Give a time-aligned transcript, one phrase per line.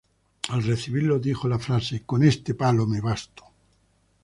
[0.49, 3.43] Al recibirlo dijo la frase: "Con este palo me basto".